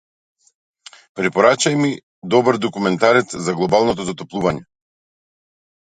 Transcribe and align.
Препорачај 1.19 1.77
ми 1.83 1.91
добар 2.37 2.61
документарец 2.65 3.39
за 3.49 3.57
глобалното 3.63 4.11
затоплување. 4.13 4.69